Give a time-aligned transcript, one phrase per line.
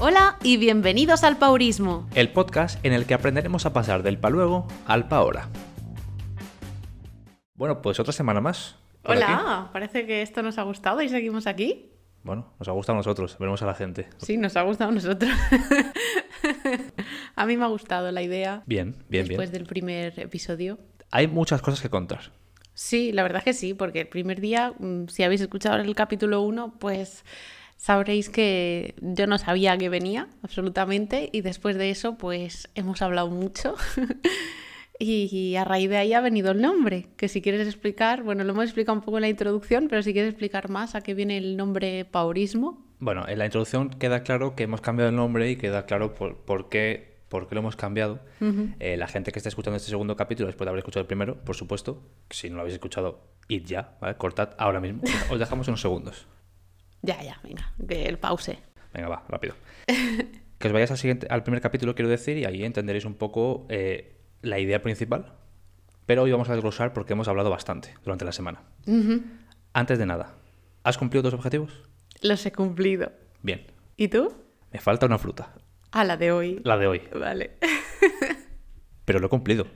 [0.00, 2.08] Hola y bienvenidos al Paurismo.
[2.14, 5.48] el podcast en el que aprenderemos a pasar del pa luego al pa ahora.
[7.54, 8.76] Bueno, pues otra semana más.
[9.04, 9.18] aquí.
[9.18, 11.90] Hola, parece que esto nos ha gustado y seguimos aquí.
[12.22, 14.08] Bueno, nos ha gustado a nosotros, veremos a la gente.
[14.18, 15.30] Sí, nos ha gustado a nosotros.
[17.36, 19.62] a mí me ha gustado la idea Bien, bien, después bien.
[19.62, 20.78] del primer episodio.
[21.10, 22.32] Hay muchas cosas que contar.
[22.74, 25.94] Sí, la verdad es que sí, porque el primer día, mm, si habéis escuchado el
[25.94, 27.24] capítulo 1, pues
[27.80, 33.28] sabréis que yo no sabía que venía, absolutamente, y después de eso, pues hemos hablado
[33.28, 33.74] mucho.
[34.98, 38.52] y a raíz de ahí ha venido el nombre, que si quieres explicar, bueno, lo
[38.52, 41.38] hemos explicado un poco en la introducción, pero si quieres explicar más a qué viene
[41.38, 42.86] el nombre paurismo.
[42.98, 46.36] Bueno, en la introducción queda claro que hemos cambiado el nombre y queda claro por,
[46.36, 48.20] por qué, por qué lo hemos cambiado.
[48.78, 51.42] Eh, la gente que está escuchando este segundo capítulo, después de haber escuchado el primero,
[51.46, 54.18] por supuesto, si no lo habéis escuchado, id ya, ¿vale?
[54.18, 55.00] Cortad ahora mismo.
[55.30, 56.26] Os dejamos unos segundos.
[57.02, 58.58] Ya, ya, venga, que el pause.
[58.92, 59.54] Venga, va, rápido.
[59.86, 63.66] que os vayáis al, siguiente, al primer capítulo, quiero decir, y ahí entenderéis un poco
[63.70, 65.34] eh, la idea principal.
[66.06, 68.62] Pero hoy vamos a desglosar porque hemos hablado bastante durante la semana.
[69.72, 70.34] Antes de nada,
[70.82, 71.84] ¿has cumplido tus objetivos?
[72.20, 73.12] Los he cumplido.
[73.42, 73.66] Bien.
[73.96, 74.34] ¿Y tú?
[74.72, 75.54] Me falta una fruta,
[75.92, 76.60] A la de hoy.
[76.64, 77.52] la de hoy, Vale.
[79.04, 79.66] pero lo he cumplido.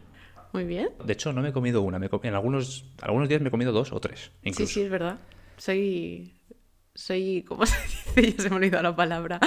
[0.53, 0.91] Muy bien.
[1.05, 1.99] De hecho, no me he comido una.
[1.99, 4.67] me he com- en algunos, algunos días me he comido dos o tres, incluso.
[4.69, 5.19] Sí, sí, es verdad.
[5.57, 6.35] Soy.
[6.95, 7.45] Soy.
[7.47, 8.33] ¿Cómo se dice?
[8.37, 9.41] Ya se me ha olvidado la palabra.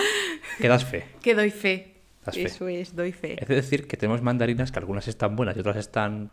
[0.59, 1.05] Que das fe.
[1.21, 2.01] Que doy fe.
[2.25, 2.43] Das fe.
[2.43, 3.41] Eso es, doy fe.
[3.41, 6.31] Es de decir que tenemos mandarinas que algunas están buenas y otras están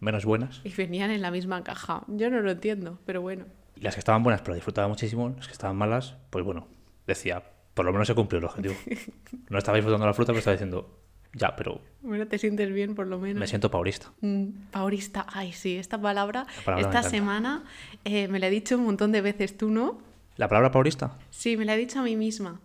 [0.00, 0.60] menos buenas.
[0.64, 2.02] Y venían en la misma caja.
[2.08, 3.46] Yo no lo entiendo, pero bueno.
[3.76, 6.66] Y las que estaban buenas, pero disfrutaba muchísimo, las que estaban malas, pues bueno,
[7.06, 7.42] decía,
[7.74, 8.74] por lo menos se cumplió el objetivo.
[9.50, 10.98] No estaba disfrutando la fruta, pero estaba diciendo,
[11.32, 13.38] ya, pero Bueno, te sientes bien por lo menos.
[13.38, 14.12] me siento paurista.
[14.20, 16.46] Mm, Paurista, ay, sí, esta palabra,
[16.78, 17.64] esta semana
[18.04, 20.07] eh, me la he dicho un montón de veces, ¿tú no?
[20.38, 21.18] ¿La palabra paurista?
[21.30, 22.60] Sí, me la he dicho a mí misma.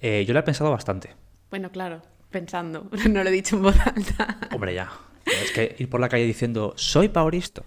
[0.00, 1.10] Eh, yo la he pensado bastante.
[1.50, 4.38] Bueno, claro, pensando, no lo he dicho en voz alta.
[4.52, 4.90] Hombre, ya.
[5.26, 7.62] Es que ir por la calle diciendo, soy paurista.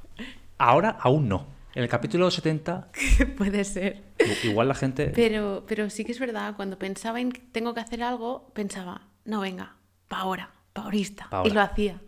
[0.58, 1.48] Ahora aún no.
[1.76, 2.90] En el capítulo 70,
[3.38, 4.02] Puede ser.
[4.44, 5.12] igual la gente...
[5.14, 9.08] Pero, pero sí que es verdad, cuando pensaba en que tengo que hacer algo, pensaba,
[9.26, 9.76] no, venga,
[10.08, 11.28] pa' ahora, paurista.
[11.30, 12.02] Pa' Y lo hacía.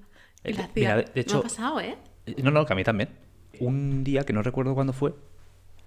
[0.44, 0.72] Y Eh, lo hacía.
[0.76, 1.98] mira, de- de Me hecho- ha pasado, ¿eh?
[2.42, 3.10] No, no, que a mí también.
[3.60, 5.14] Un día que no recuerdo cuándo fue,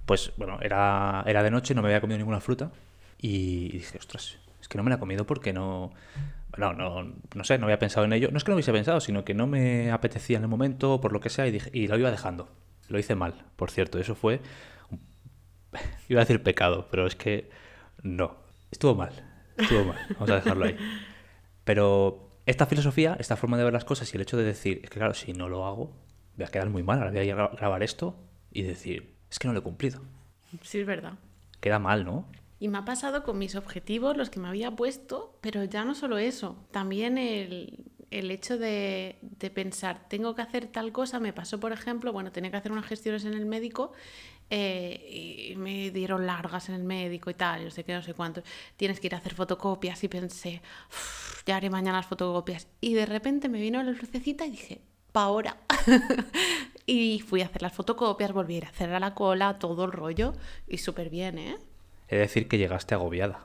[0.07, 2.71] pues bueno, era, era de noche, no me había comido ninguna fruta
[3.19, 5.93] y dije, ostras, es que no me la he comido porque no...
[6.57, 8.31] No, no, no sé, no había pensado en ello.
[8.31, 11.13] No es que no hubiese pensado, sino que no me apetecía en el momento, por
[11.13, 12.49] lo que sea, y, dije, y lo iba dejando.
[12.89, 13.99] Lo hice mal, por cierto.
[13.99, 14.41] Eso fue...
[16.09, 17.51] Iba a decir pecado, pero es que
[18.03, 18.37] no.
[18.71, 19.13] Estuvo mal.
[19.59, 19.99] Estuvo mal.
[20.15, 20.79] Vamos a dejarlo ahí.
[21.65, 24.89] Pero esta filosofía, esta forma de ver las cosas y el hecho de decir, es
[24.89, 25.95] que claro, si no lo hago,
[26.37, 27.01] voy a quedar muy mal.
[27.01, 28.17] Ahora voy a grabar esto
[28.51, 30.01] y decir, es que no lo he cumplido.
[30.63, 31.15] Sí, es verdad.
[31.61, 32.27] Queda mal, ¿no?
[32.59, 35.95] Y me ha pasado con mis objetivos, los que me había puesto, pero ya no
[35.95, 41.33] solo eso, también el, el hecho de, de pensar, tengo que hacer tal cosa, me
[41.35, 43.93] pasó, por ejemplo, bueno, tenía que hacer unas gestiones en el médico
[44.49, 48.15] eh, y me dieron largas en el médico y tal, no sé qué, no sé
[48.15, 48.43] cuánto,
[48.77, 52.69] tienes que ir a hacer fotocopias y pensé, "Uf, ya haré mañana las fotocopias.
[52.81, 54.81] Y de repente me vino la lucecita y dije,
[55.13, 55.59] pa' ahora.
[56.87, 59.85] y fui a hacer las fotocopias, volví a ir a hacer a la cola, todo
[59.85, 60.35] el rollo,
[60.69, 61.57] y súper bien, ¿eh?
[62.09, 63.41] Es decir, que llegaste agobiada.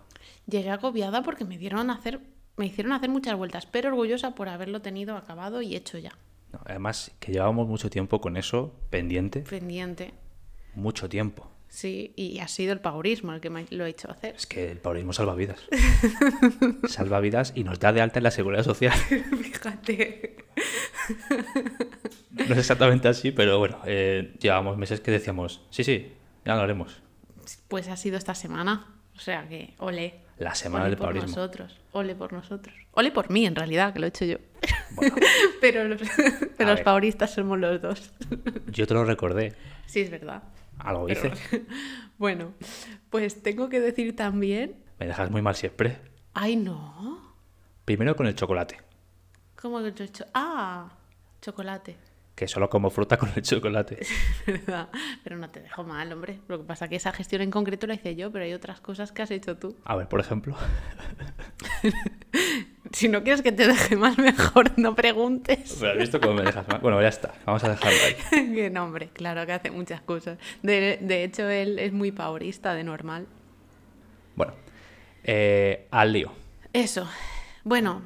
[0.47, 2.22] Llegué agobiada porque me dieron a hacer,
[2.57, 6.12] me hicieron hacer muchas vueltas, pero orgullosa por haberlo tenido acabado y hecho ya.
[6.53, 9.41] No, Además, que llevábamos mucho tiempo con eso pendiente.
[9.41, 10.13] Pendiente.
[10.75, 11.50] Mucho tiempo.
[11.72, 14.35] Sí, y ha sido el paurismo el que me lo ha hecho hacer.
[14.35, 15.62] Es que el paurismo salva vidas.
[16.90, 18.94] salva vidas y nos da de alta en la seguridad social.
[19.41, 20.35] Fíjate.
[22.31, 26.13] No es exactamente así, pero bueno, eh, llevábamos meses que decíamos, sí, sí,
[26.45, 27.01] ya lo haremos.
[27.67, 28.88] Pues ha sido esta semana.
[29.16, 30.22] O sea que, ole.
[30.38, 31.79] La semana ole del por nosotros.
[31.91, 32.75] Ole por nosotros.
[32.94, 34.38] Ole por mí, en realidad, que lo he hecho yo.
[34.95, 35.16] Bueno,
[35.61, 36.01] pero los,
[36.57, 36.83] pero los ver.
[36.83, 38.11] pauristas somos los dos.
[38.67, 39.53] yo te lo recordé.
[39.85, 40.43] sí, es verdad.
[40.79, 41.66] Algo Pero- hice.
[42.17, 42.53] bueno,
[43.09, 44.78] pues tengo que decir también.
[44.99, 45.97] Me dejas muy mal siempre.
[46.34, 47.35] Ay, no.
[47.85, 48.78] Primero con el chocolate,
[49.61, 50.25] ¿Cómo que he hecho?
[50.34, 50.90] Ah,
[51.41, 51.97] chocolate.
[52.35, 53.99] que solo como fruta con el chocolate.
[54.47, 54.90] ¿Verdad?
[55.23, 56.40] Pero no te dejo mal, hombre.
[56.47, 58.79] Lo que pasa es que esa gestión en concreto la hice yo, pero hay otras
[58.82, 59.76] cosas que has hecho tú.
[59.84, 60.55] A ver, por ejemplo.
[62.93, 65.78] Si no quieres que te deje mal, mejor no preguntes.
[65.79, 66.79] Pero has visto cómo me dejas mal.
[66.82, 67.34] Bueno, ya está.
[67.46, 68.53] Vamos a dejarlo ahí.
[68.53, 70.38] que no, hombre, claro que hace muchas cosas.
[70.61, 73.28] De, de hecho, él es muy paurista de normal.
[74.35, 74.53] Bueno,
[75.23, 76.34] eh, al lío.
[76.73, 77.08] Eso.
[77.64, 78.02] Bueno,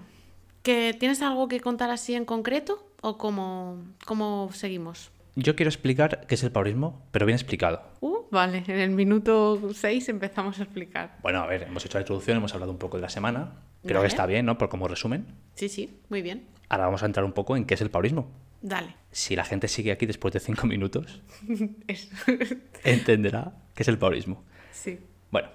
[0.62, 2.86] ¿que ¿tienes algo que contar así en concreto?
[3.08, 5.12] ¿O cómo, cómo seguimos?
[5.36, 7.84] Yo quiero explicar qué es el paurismo, pero bien explicado.
[8.00, 11.20] Uh, vale, en el minuto 6 empezamos a explicar.
[11.22, 13.60] Bueno, a ver, hemos hecho la introducción, hemos hablado un poco de la semana.
[13.84, 14.08] Creo Vale.
[14.08, 14.58] que está bien, ¿no?
[14.58, 15.28] Por como resumen.
[15.54, 16.48] Sí, sí, muy bien.
[16.68, 18.32] Ahora vamos a entrar un poco en qué es el paurismo.
[18.64, 18.96] Dale.
[19.12, 21.22] Si la gente sigue aquí después de cinco minutos,
[22.84, 24.44] entenderá qué es el paurismo.
[24.72, 24.98] sí.
[25.30, 25.50] Bueno,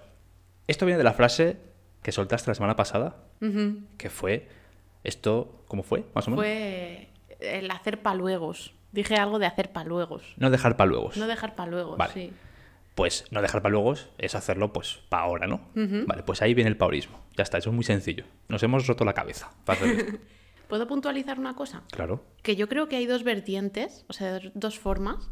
[0.69, 1.57] esto viene de la frase
[2.01, 3.25] que soltaste la semana pasada,
[3.99, 4.49] que fue
[5.03, 6.05] esto, ¿cómo fue?
[6.15, 6.45] Más o menos.
[6.45, 7.10] Fue
[7.41, 8.75] el hacer paluegos.
[8.93, 10.23] Dije algo de hacer paluegos.
[10.37, 11.11] No dejar para luego.
[11.17, 12.13] No dejar paluegos, Vale.
[12.13, 12.33] sí.
[12.95, 15.61] Pues no dejar para luego es hacerlo pues para ahora, ¿no?
[15.75, 17.21] Vale, pues ahí viene el paurismo.
[17.37, 18.25] Ya está, eso es muy sencillo.
[18.49, 20.19] Nos hemos roto la cabeza para hacer esto.
[20.69, 21.83] ¿Puedo puntualizar una cosa?
[21.93, 22.23] Claro.
[22.43, 25.31] Que yo creo que hay dos vertientes, o sea, dos- formas.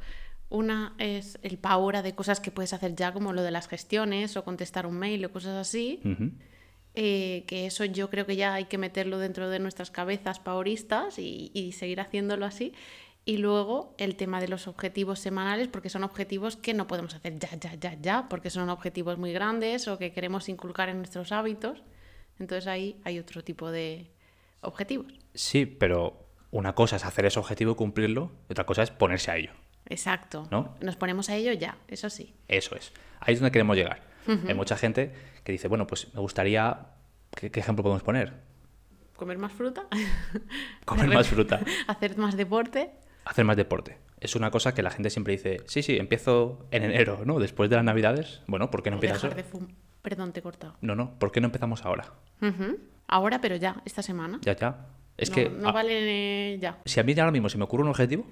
[0.48, 3.68] Una es el pa' ahora de cosas que puedes hacer ya, como lo de las
[3.68, 6.00] gestiones o contestar un mail o cosas así.
[6.94, 11.18] Eh, que eso yo creo que ya hay que meterlo dentro de nuestras cabezas paoristas
[11.18, 12.72] y, y seguir haciéndolo así.
[13.24, 17.38] Y luego el tema de los objetivos semanales, porque son objetivos que no podemos hacer
[17.38, 21.30] ya, ya, ya, ya, porque son objetivos muy grandes o que queremos inculcar en nuestros
[21.30, 21.82] hábitos.
[22.38, 24.10] Entonces ahí hay otro tipo de
[24.62, 25.12] objetivos.
[25.34, 29.30] Sí, pero una cosa es hacer ese objetivo y cumplirlo, y otra cosa es ponerse
[29.30, 29.52] a ello.
[29.86, 30.48] Exacto.
[30.50, 30.74] ¿No?
[30.80, 32.34] Nos ponemos a ello ya, eso sí.
[32.48, 32.92] Eso es.
[33.20, 34.08] Ahí es donde queremos llegar.
[34.46, 35.14] Hay mucha gente
[35.48, 36.78] que dice, bueno, pues me gustaría...
[37.34, 38.34] ¿Qué, qué ejemplo podemos poner?
[39.16, 39.86] Comer más fruta,
[40.84, 41.60] Comer más fruta.
[41.86, 42.90] hacer más deporte.
[43.24, 43.96] Hacer más deporte.
[44.20, 47.38] Es una cosa que la gente siempre dice, sí, sí, empiezo en enero, ¿no?
[47.38, 48.42] Después de las navidades.
[48.46, 49.42] Bueno, ¿por qué no empiezas ahora?
[50.02, 50.76] Perdón, te he cortado.
[50.82, 52.12] No, no, ¿por qué no empezamos ahora?
[53.06, 54.40] Ahora, pero ya, esta semana.
[54.42, 54.86] Ya, ya.
[55.16, 56.78] Es no, que no ah, vale ya.
[56.84, 58.26] si a mí ahora mismo se me ocurre un objetivo,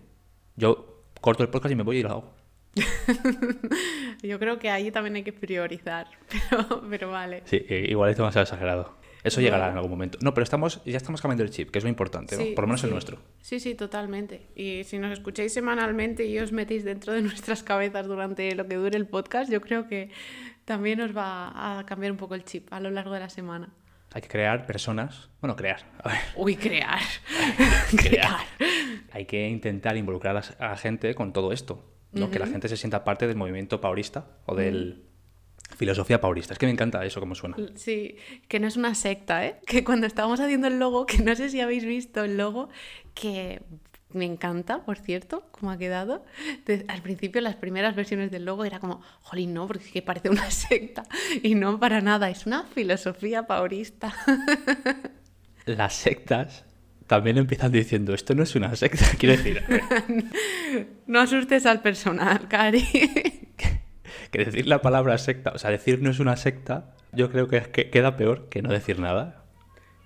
[0.55, 2.36] yo corto el podcast y me voy y lo hago.
[4.23, 6.09] Yo creo que ahí también hay que priorizar,
[6.51, 7.43] pero, pero vale.
[7.45, 8.97] Sí, eh, igual es demasiado exagerado.
[9.27, 10.19] Eso llegará en algún momento.
[10.23, 12.85] No, pero estamos, ya estamos cambiando el chip, que es lo importante, Por lo menos
[12.85, 13.19] el nuestro.
[13.41, 14.47] Sí, sí, totalmente.
[14.55, 18.77] Y si nos escucháis semanalmente y os metéis dentro de nuestras cabezas durante lo que
[18.77, 20.11] dure el podcast, yo creo que
[20.65, 23.71] también os va a cambiar un poco el chip a lo largo de la semana.
[24.15, 25.29] Hay que crear personas.
[25.41, 25.81] Bueno, crear.
[26.05, 27.01] A ver, Uy, crear.
[27.97, 28.47] crear.
[29.11, 31.96] Hay que intentar involucrar a la gente con todo esto.
[32.17, 32.31] ¿No?
[32.31, 35.05] Que la gente se sienta parte del movimiento paurista o del
[35.77, 36.53] filosofía paurista.
[36.53, 37.57] Es que me encanta eso como suena.
[37.75, 38.17] Sí,
[38.49, 39.61] que no es una secta, ¿eh?
[39.67, 42.69] Que cuando estábamos haciendo el logo, que no sé si habéis visto el logo,
[43.15, 43.63] que
[44.11, 46.25] me encanta, por cierto, cómo ha quedado.
[46.89, 50.31] Al principio, las primeras versiones del logo era como, jolín, no, porque es que parece
[50.31, 51.05] una secta.
[51.43, 54.15] Y no para nada, es una filosofía paurista.
[55.67, 56.65] Las sectas
[57.07, 59.07] también empiezan diciendo, esto no es una secta.
[59.19, 59.63] Quiero decir,
[61.07, 62.85] No asustes al personal, Cari.
[64.31, 67.61] que decir la palabra secta, o sea, decir no es una secta, yo creo que,
[67.63, 69.45] que queda peor que no decir nada.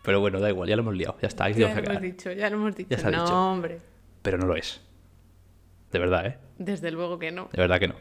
[0.02, 2.32] Pero bueno, da igual, ya lo hemos liado, ya está, ahí ya lo hemos dicho,
[2.32, 2.91] ya lo hemos dicho.
[2.91, 3.37] Ya está no, dicho.
[3.37, 3.79] hombre,
[4.23, 4.81] Pero no lo es.
[5.93, 6.38] De verdad, ¿eh?
[6.58, 7.49] desde luego que no.
[7.52, 7.97] De verdad que no.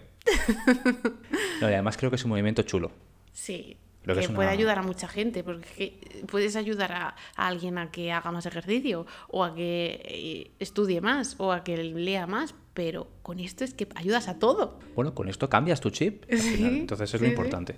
[1.62, 2.92] No, y además creo que es un movimiento chulo.
[3.34, 7.16] Sí, Que que, una- puede ayudar a mucha gente, porque es que puedes ayudar a,
[7.36, 11.64] a alguien a que haga más ejercicio, o a que eh, estudie más, o a
[11.64, 14.80] que lea más, pero con esto es que ayudas a todo.
[14.96, 16.24] Bueno, con esto cambias tu chip.
[16.34, 17.32] Sí, entonces es lo sí.
[17.32, 17.76] importante.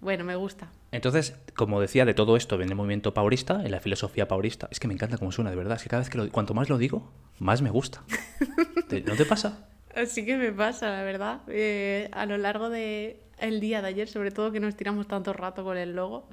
[0.00, 0.70] Bueno, me gusta.
[0.92, 4.68] Entonces, como decía, de todo esto viene el movimiento paurista, en la filosofía paurista.
[4.70, 5.76] Es que me encanta cómo suena, de verdad.
[5.76, 8.02] Es que cada vez que lo, cuanto más lo digo, más me gusta.
[8.88, 9.68] ¿Te- ¿No te pasa?
[9.96, 11.40] Así que me pasa, la verdad.
[11.48, 15.32] Eh, a lo largo del el día de ayer, sobre todo que nos tiramos tanto
[15.32, 16.28] rato con el logo,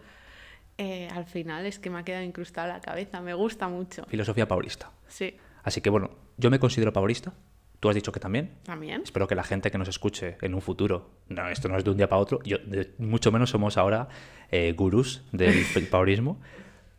[0.78, 3.21] eh, al final es que me ha quedado incrustada la cabeza.
[3.21, 4.04] Me gusta mucho.
[4.07, 4.92] Filosofía paurista.
[5.07, 7.33] Sí, Así que bueno, yo me considero paurista.
[7.80, 8.52] Tú has dicho que también.
[8.64, 9.02] también.
[9.04, 11.90] Espero que la gente que nos escuche en un futuro, no, esto no es de
[11.92, 14.07] un día para otro, yo, de- mucho menos somos ahora
[14.52, 16.40] eh, gurús del paurismo,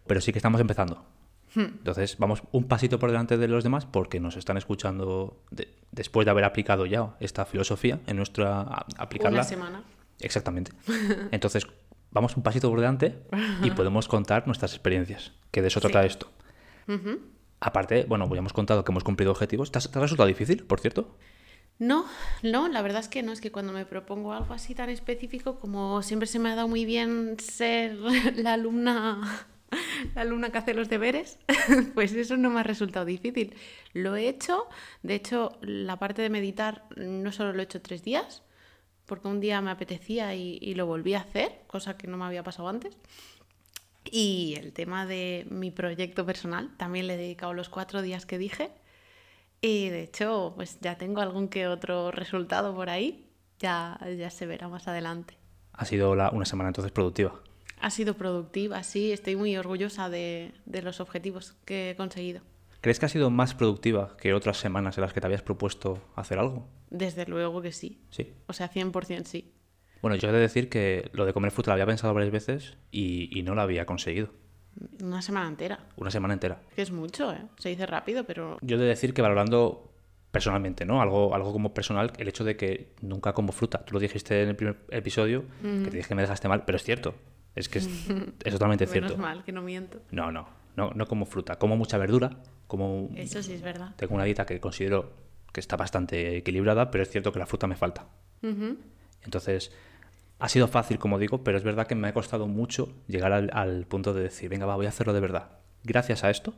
[0.06, 1.04] pero sí que estamos empezando.
[1.54, 6.24] Entonces, vamos un pasito por delante de los demás porque nos están escuchando de- después
[6.24, 9.40] de haber aplicado ya esta filosofía en nuestra a- aplicarla.
[9.40, 9.84] Una semana.
[10.20, 10.72] Exactamente.
[11.30, 11.66] Entonces,
[12.10, 13.22] vamos un pasito por delante
[13.62, 15.86] y podemos contar nuestras experiencias, que de eso Sí.
[15.88, 16.30] trata esto.
[17.60, 19.70] Aparte, bueno, ya hemos contado que hemos cumplido objetivos.
[19.70, 21.16] ¿Te, has- te ha resultado difícil, por cierto?
[21.78, 22.04] No,
[22.42, 25.58] no, la verdad es que no, es que cuando me propongo algo así tan específico,
[25.58, 27.96] como siempre se me ha dado muy bien ser
[28.36, 29.46] la alumna,
[30.14, 31.38] la alumna que hace los deberes,
[31.94, 33.54] pues eso no me ha resultado difícil.
[33.92, 34.68] Lo he hecho,
[35.02, 38.42] de hecho, la parte de meditar no solo lo he hecho tres días,
[39.06, 42.42] porque un día me apetecía y, lo volví a hacer, cosa que no me había
[42.42, 42.96] pasado antes.
[44.04, 48.38] Y el tema de mi proyecto personal, también le he dedicado los cuatro días que
[48.38, 48.70] dije.
[49.60, 53.28] Y de hecho, pues ya tengo algún que otro resultado por ahí.
[53.60, 55.36] Ya, ya se verá más adelante.
[55.72, 57.40] Ha sido una semana entonces productiva.
[57.82, 62.40] Ha sido productiva, sí, estoy muy orgullosa de, de los objetivos que he conseguido.
[62.80, 65.98] ¿Crees que ha sido más productiva que otras semanas en las que te habías propuesto
[66.14, 66.68] hacer algo?
[66.90, 68.00] Desde luego que sí.
[68.10, 68.32] Sí.
[68.46, 69.52] O sea, 100% sí.
[70.00, 72.76] Bueno, yo he de decir que lo de comer fruta lo había pensado varias veces
[72.90, 74.30] y, y no lo había conseguido.
[75.02, 75.86] Una semana entera.
[75.96, 76.60] Una semana entera.
[76.74, 77.42] Que es mucho, ¿eh?
[77.58, 78.58] Se dice rápido, pero...
[78.62, 79.92] Yo he de decir que valorando
[80.30, 81.02] personalmente, ¿no?
[81.02, 83.84] Algo, algo como personal, el hecho de que nunca como fruta.
[83.84, 86.76] Tú lo dijiste en el primer episodio, que te dije que me dejaste mal, pero
[86.76, 87.14] es cierto.
[87.54, 87.86] Es que es,
[88.44, 89.16] es totalmente Menos cierto.
[89.18, 90.00] mal, que no miento.
[90.10, 91.56] No, no, no, no como fruta.
[91.56, 93.94] Como mucha verdura, como Eso sí es verdad.
[93.96, 95.12] tengo una dieta que considero
[95.52, 98.06] que está bastante equilibrada, pero es cierto que la fruta me falta.
[99.22, 99.72] Entonces,
[100.38, 103.50] ha sido fácil, como digo, pero es verdad que me ha costado mucho llegar al,
[103.52, 105.58] al punto de decir, venga, va, voy a hacerlo de verdad.
[105.84, 106.54] Gracias a esto,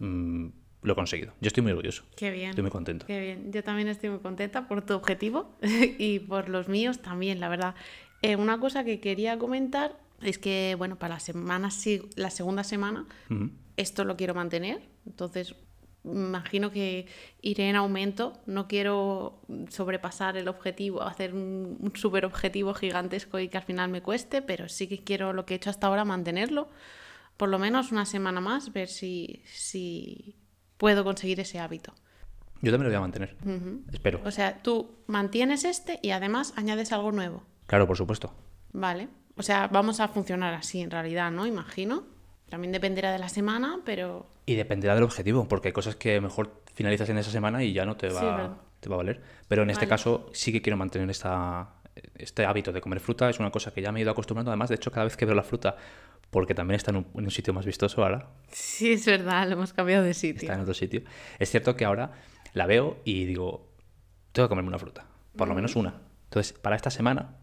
[0.00, 0.48] mm,
[0.82, 1.32] lo he conseguido.
[1.40, 2.04] Yo estoy muy orgulloso.
[2.16, 2.50] Qué bien.
[2.50, 3.06] Estoy muy contento.
[3.06, 3.52] Qué bien.
[3.52, 5.56] Yo también estoy muy contenta por tu objetivo
[5.98, 7.74] y por los míos también, la verdad.
[8.22, 11.70] Eh, una cosa que quería comentar es que, bueno, para la semana,
[12.16, 13.06] la segunda semana,
[13.76, 14.80] esto lo quiero mantener.
[15.06, 15.54] Entonces,
[16.04, 17.06] imagino que
[17.42, 18.40] iré en aumento.
[18.46, 23.90] No quiero sobrepasar el objetivo, hacer un, un super objetivo gigantesco y que al final
[23.90, 26.68] me cueste, pero sí que quiero lo que he hecho hasta ahora mantenerlo.
[27.36, 30.36] Por lo menos una semana más, ver si, si
[30.78, 31.92] puedo conseguir ese hábito.
[32.62, 33.36] Yo también lo voy a mantener.
[33.92, 34.22] Espero.
[34.24, 37.42] O sea, tú mantienes este y además añades algo nuevo.
[37.66, 38.34] Claro, por supuesto.
[38.72, 39.08] Vale.
[39.36, 41.46] O sea, vamos a funcionar así en realidad, ¿no?
[41.46, 42.04] Imagino.
[42.48, 46.62] También dependerá de la semana, pero Y dependerá del objetivo, porque hay cosas que mejor
[46.74, 49.20] finalizas en esa semana y ya no te va, te va a valer.
[49.48, 51.70] Pero en este caso sí que quiero mantener esta,
[52.14, 53.28] este hábito de comer fruta.
[53.28, 54.50] Es una cosa que ya me he ido acostumbrando.
[54.50, 55.76] Además, de hecho, cada vez que veo la fruta,
[56.30, 59.54] porque también está en un, en un sitio más vistoso ahora, sí es verdad, lo
[59.54, 60.42] hemos cambiado de sitio.
[60.42, 61.02] está en otro sitio.
[61.38, 62.12] Es cierto que ahora
[62.52, 63.72] la veo y digo,
[64.32, 66.00] tengo que comerme una fruta, por lo menos una.
[66.24, 67.36] Entonces, para esta semana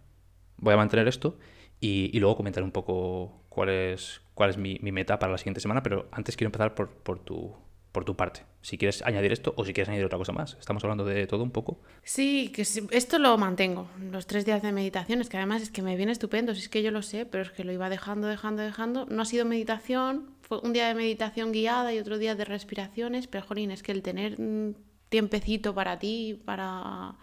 [0.58, 1.38] voy a mantener esto
[1.86, 5.84] y, luego comentar un poco cuál es, cuál es mi, meta para la siguiente semana,
[5.84, 7.54] pero antes quiero empezar por, por, tu,
[7.92, 8.46] por tu parte.
[8.62, 10.56] Si quieres añadir esto o si quieres añadir otra cosa más.
[10.58, 11.82] Estamos hablando de todo un poco.
[12.04, 13.90] Sí, que esto lo mantengo.
[14.00, 16.70] Los tres días de meditación, es que además es que me viene estupendo, si es
[16.70, 19.06] que yo lo sé, pero es que lo iba dejando, dejando, dejando.
[19.08, 23.28] No ha sido meditación, fue un día de meditación guiada y otro día de respiraciones,
[23.28, 24.78] pero jolín, es que el tener un
[25.10, 27.16] tiempecito para ti, para,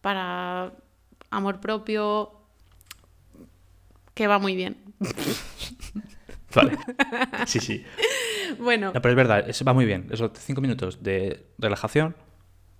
[0.00, 0.72] para
[1.30, 2.43] amor propio,
[4.14, 4.76] que va muy bien.
[6.54, 6.78] Vale.
[7.46, 7.84] Sí, sí.
[8.58, 10.06] Bueno, No, pero es verdad, eso va muy bien.
[10.12, 12.14] Esos cinco minutos de relajación,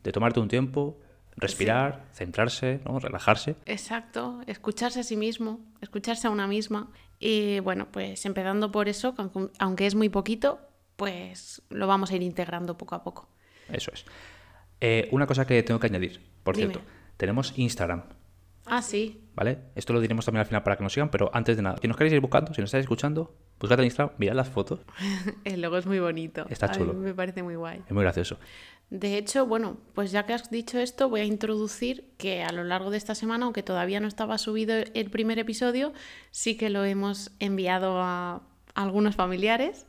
[0.05, 1.01] de tomarte un tiempo,
[1.37, 3.01] respirar, centrarse, ¿no?
[3.01, 3.57] relajarse.
[3.67, 6.91] Exacto, escucharse a sí mismo, escucharse a una misma.
[7.19, 10.61] Y bueno, pues empezando por eso, que aunque- aunque es muy poquito,
[10.97, 13.29] pues lo vamos a ir integrando poco a poco.
[13.73, 14.05] Eso es.
[14.81, 16.73] Eh, una cosa que tengo que añadir, por Dime.
[16.75, 16.89] cierto.
[17.17, 18.05] Tenemos Instagram,
[18.67, 19.59] Ah, sí, ¿vale?
[19.75, 21.87] Esto lo diremos también al final para que nos sigan, pero antes de nada, si
[21.89, 24.81] nos queréis ir buscando, si nos estáis escuchando, buscad en Instagram, mirad las fotos,
[25.45, 26.47] el logo es muy bonito.
[26.49, 26.95] Está A mí chulo.
[26.95, 27.83] me parece muy guay.
[27.87, 28.39] es muy gracioso.
[28.91, 32.65] De hecho, bueno, pues ya que has dicho esto, voy a introducir que a lo
[32.65, 35.93] largo de esta semana, aunque todavía no estaba subido el primer episodio,
[36.31, 38.43] sí que lo hemos enviado a
[38.75, 39.87] algunos familiares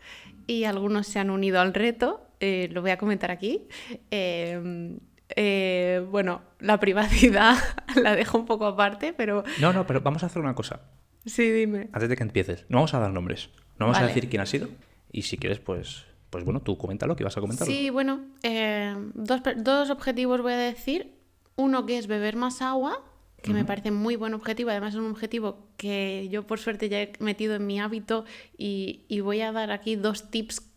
[0.48, 2.22] y algunos se han unido al reto.
[2.39, 3.67] eh, lo voy a comentar aquí.
[4.12, 4.98] Eh,
[5.29, 7.55] eh, bueno, la privacidad
[8.01, 10.82] la dejo un poco aparte, pero No, no, pero vamos a hacer una cosa.
[11.25, 11.89] sí, dime.
[11.94, 13.50] Antes de que empieces, no vamos a dar nombres.
[13.79, 14.70] No vamos a decir quién ha sido.
[15.12, 17.74] Y si quieres, pues, pues bueno, tú coméntalo, que vas a comentarlo.
[17.74, 21.15] Sí, bueno, eh, dos, dos objetivos voy a decir.
[21.58, 23.01] Uno que es beber más agua,
[23.41, 24.70] que me parece muy buen objetivo.
[24.72, 28.25] Además es un objetivo que yo por suerte ya he metido en mi hábito
[28.58, 30.70] y, y voy a dar aquí dos tips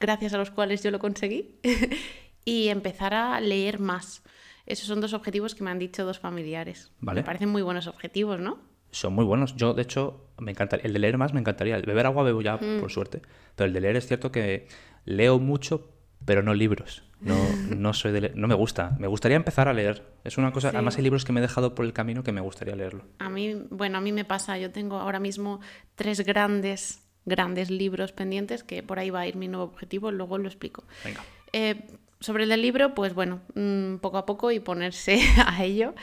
[0.00, 1.54] gracias a los cuales yo lo conseguí.
[2.48, 4.22] y empezar a leer más.
[4.66, 6.92] Esos son dos objetivos que me han dicho dos familiares.
[7.00, 7.20] Vale.
[7.20, 8.58] Me parecen muy buenos objetivos, ¿no?
[8.90, 9.54] Son muy buenos.
[9.56, 10.86] Yo, de hecho, me encantaría.
[10.86, 11.76] El de leer más me encantaría.
[11.76, 12.80] El beber agua bebo ya, Mm.
[12.80, 13.22] por suerte.
[13.56, 14.66] Pero el de leer es cierto que
[15.04, 15.90] leo mucho,
[16.24, 17.02] pero no libros.
[17.20, 17.34] No,
[17.76, 18.96] no soy de No me gusta.
[18.98, 20.04] Me gustaría empezar a leer.
[20.24, 20.70] Es una cosa.
[20.70, 20.76] Sí.
[20.76, 23.04] Además, hay libros que me he dejado por el camino que me gustaría leerlo.
[23.18, 25.60] A mí, bueno, a mí me pasa, yo tengo ahora mismo
[25.96, 30.38] tres grandes, grandes libros pendientes, que por ahí va a ir mi nuevo objetivo, luego
[30.38, 30.84] lo explico.
[31.04, 31.22] Venga.
[31.52, 31.86] Eh,
[32.20, 35.94] sobre el del libro, pues bueno, mm, poco a poco y ponerse a ello.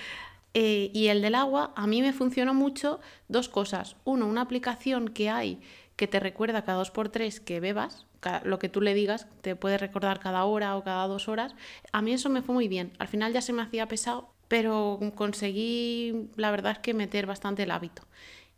[0.54, 3.98] Eh, y el del agua, a mí me funcionó mucho dos cosas.
[4.06, 5.60] Uno, una aplicación que hay
[5.96, 8.06] que te recuerda cada dos por tres que bebas,
[8.44, 11.56] lo que tú le digas, te puede recordar cada hora o cada dos horas.
[11.92, 12.92] A mí eso me fue muy bien.
[12.98, 17.64] Al final ya se me hacía pesado, pero conseguí, la verdad es que meter bastante
[17.64, 18.04] el hábito.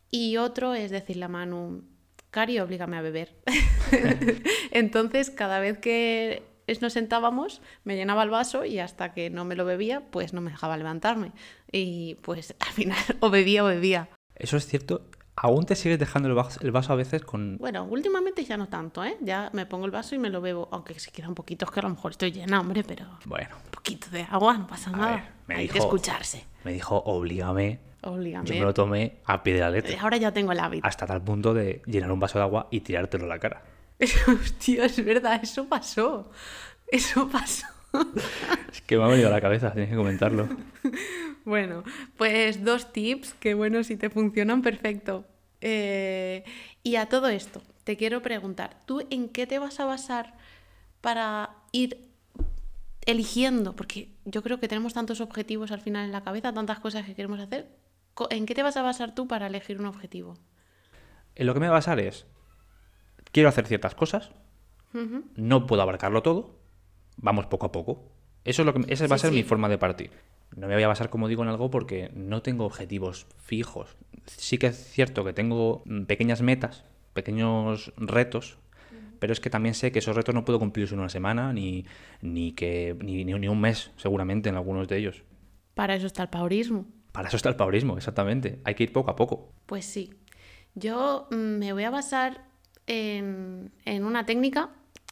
[0.10, 1.84] Y otro es decirle a Manu,
[2.32, 3.36] Cari, oblígame a beber.
[4.72, 9.44] Entonces, cada vez que es- nos sentábamos, me llenaba el vaso y hasta que no
[9.46, 11.32] me lo bebía, pues no me dejaba levantarme.
[11.72, 14.10] Y pues al final o bebía o bebía.
[14.36, 15.02] Eso es cierto.
[15.40, 17.58] Aún te sigues dejando el vaso, el vaso a veces con...
[17.60, 19.18] Bueno, últimamente ya no tanto, ¿eh?
[19.22, 21.70] Ya me pongo el vaso y me lo bebo, aunque se queda un poquito, es
[21.72, 24.90] que a lo mejor estoy llena, hombre, pero Bueno, un poquito de agua, no pasa
[24.90, 25.12] a nada.
[25.16, 26.44] ver, me Hay que escucharse.
[26.64, 27.80] Me dijo, oblígame.
[28.02, 28.48] Oblígame.
[28.48, 30.02] Yo me lo tomé a pie de la letra.
[30.02, 30.88] Ahora ya tengo el hábito.
[30.88, 33.62] Hasta tal punto de llenar un vaso de agua y tirártelo a la cara.
[34.00, 36.32] Hostia, es verdad, eso pasó.
[36.88, 37.68] Eso pasó.
[38.72, 40.48] Es que me ha venido a la cabeza, tienes que comentarlo.
[41.46, 41.86] Bueno,
[42.18, 45.24] pues dos tips que, bueno, si te funcionan, perfecto.
[45.62, 46.44] Eh,
[46.84, 50.34] y a todo esto, te quiero preguntar, ¿tú en qué te vas a basar
[51.00, 52.10] para ir
[53.06, 53.78] eligiendo?
[53.78, 57.16] Porque yo creo que tenemos tantos objetivos al final en la cabeza, tantas cosas que
[57.16, 57.70] queremos hacer.
[58.30, 60.38] ¿En qué te vas a basar tú para elegir un objetivo?
[61.34, 62.26] En lo que me voy a basar es,
[63.32, 64.32] quiero hacer ciertas cosas,
[65.36, 66.56] no puedo abarcarlo todo,
[67.18, 68.12] vamos poco a poco.
[68.44, 69.36] Eso es lo que, esa va a ser sí.
[69.38, 70.12] mi forma de partir.
[70.56, 73.96] No me voy a basar, como digo, en algo porque no tengo objetivos fijos.
[74.26, 78.58] Sí que es cierto que tengo mm, pequeñas metas, pequeños retos,
[79.20, 81.86] pero es que también sé que esos retos no puedo cumplirlos en una semana ni,
[82.22, 85.24] ni, que, ni, ni- ni un mes, seguramente, en algunos de ellos.
[85.74, 86.86] Para eso está el paurismo.
[87.12, 88.62] Para eso está el paurismo, exactamente.
[88.64, 89.52] Hay que ir poco a poco.
[89.66, 90.14] Pues sí.
[90.76, 92.46] Yo mm, me voy a basar
[92.88, 94.70] en, en una técnica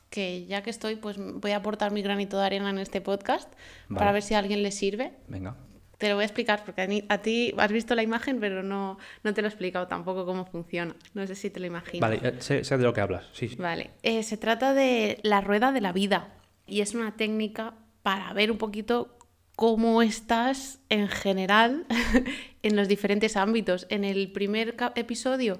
[0.10, 3.52] que ya que estoy, pues voy a aportar mi granito de arena en este podcast
[3.94, 5.14] para ver si a alguien le sirve.
[5.28, 5.58] Venga.
[5.98, 8.64] Te lo voy a explicar porque a, ni- a ti has visto la imagen, pero
[8.64, 10.96] no, no te lo he explicado tampoco cómo funciona.
[11.14, 12.02] No sé si te lo imaginas.
[12.02, 13.26] Vale, sé, sé de lo que hablas.
[13.34, 13.56] Sí, sí.
[13.56, 16.34] Vale, eh, se trata de la rueda de la vida
[16.66, 19.18] y es una técnica para ver un poquito
[19.56, 21.86] cómo estás en general
[22.62, 23.88] en los diferentes ámbitos.
[23.90, 25.60] En el primer episodio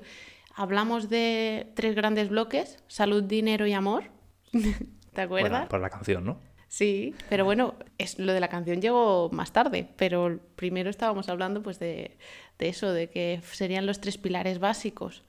[0.56, 4.06] hablamos de tres grandes bloques, salud, dinero y amor.
[5.14, 5.52] ¿Te acuerdas?
[5.52, 6.40] Bueno, por la canción, ¿no?
[6.68, 11.62] Sí, pero bueno, es, lo de la canción llegó más tarde, pero primero estábamos hablando
[11.62, 12.18] pues de,
[12.58, 15.24] de eso, de que serían los tres pilares básicos.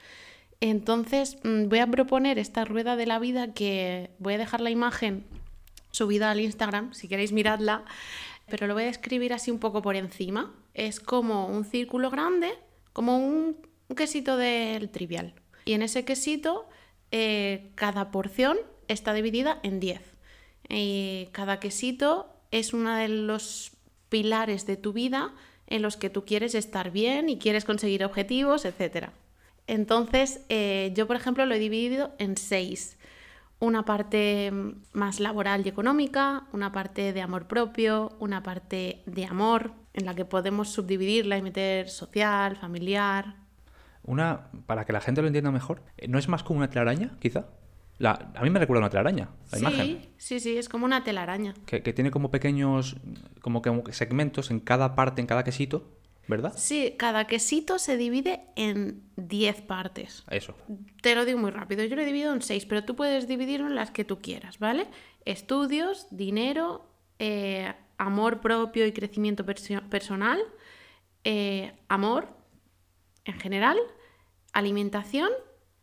[0.60, 4.70] Entonces mm, voy a proponer esta rueda de la vida que voy a dejar la
[4.70, 5.24] imagen
[5.90, 7.84] subida al Instagram, si queréis miradla,
[8.48, 10.52] pero lo voy a describir así un poco por encima.
[10.74, 12.50] Es como un círculo grande,
[12.92, 13.56] como un,
[13.88, 15.34] un quesito del trivial.
[15.64, 16.68] Y en ese quesito,
[17.10, 18.56] eh, cada porción
[18.88, 20.00] está dividida en 10.
[20.68, 23.72] Y cada quesito es uno de los
[24.08, 25.34] pilares de tu vida
[25.66, 29.08] en los que tú quieres estar bien y quieres conseguir objetivos, etc.
[29.66, 32.96] Entonces, eh, yo, por ejemplo, lo he dividido en seis.
[33.58, 34.52] Una parte
[34.92, 40.14] más laboral y económica, una parte de amor propio, una parte de amor, en la
[40.14, 43.45] que podemos subdividirla y meter social, familiar.
[44.06, 47.16] Una, para que la gente lo entienda mejor, eh, ¿no es más como una telaraña,
[47.20, 47.46] quizá?
[47.98, 50.08] La, a mí me recuerda a una telaraña, la sí, imagen.
[50.18, 51.54] sí, sí, es como una telaraña.
[51.66, 52.96] Que, que tiene como pequeños
[53.40, 55.92] como que segmentos en cada parte, en cada quesito,
[56.28, 56.52] ¿verdad?
[56.56, 60.24] Sí, cada quesito se divide en 10 partes.
[60.30, 60.54] Eso.
[61.00, 63.66] Te lo digo muy rápido, yo lo he dividido en 6, pero tú puedes dividirlo
[63.66, 64.86] en las que tú quieras, ¿vale?
[65.24, 70.38] Estudios, dinero, eh, amor propio y crecimiento perso- personal,
[71.24, 72.28] eh, amor
[73.26, 73.76] en general,
[74.52, 75.28] alimentación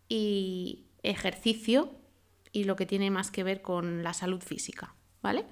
[0.10, 1.92] y ejercicio
[2.52, 5.46] y lo que tiene más que ver con la salud física, ¿vale?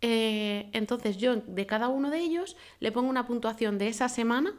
[0.00, 4.54] Eh, entonces yo de cada uno de ellos le pongo una puntuación de esa semana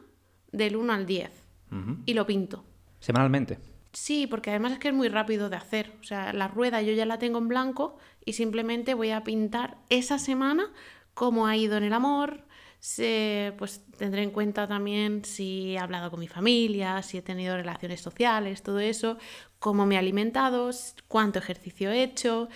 [0.52, 1.30] del 1 al 10
[1.70, 1.98] Ujú.
[2.06, 2.64] y lo pinto.
[3.00, 3.58] Semanalmente.
[3.92, 5.92] Sí, porque además es que es muy rápido de hacer.
[6.00, 9.76] O sea, la rueda yo ya la tengo en blanco y simplemente voy a pintar
[9.88, 10.72] esa semana
[11.14, 12.44] cómo ha ido en el amor.
[12.84, 17.56] Se- pues tendré en cuenta también si he hablado con mi familia, si he tenido
[17.56, 19.16] relaciones sociales, todo eso,
[19.58, 20.68] cómo me he alimentado,
[21.08, 22.50] cuánto ejercicio he hecho,